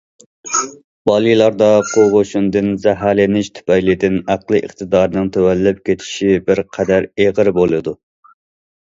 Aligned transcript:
بالىلاردا 1.09 1.67
قوغۇشۇندىن 1.89 2.71
زەھەرلىنىش 2.87 3.51
تۈپەيلىدىن 3.59 4.19
ئەقلىي 4.25 4.61
ئىقتىدارىنىڭ 4.65 5.33
تۆۋەنلەپ 5.39 5.87
كېتىشى 5.89 6.35
بىر 6.51 6.67
قەدەر 6.75 7.11
ئېغىر 7.17 7.57
بولىدۇ. 7.63 7.99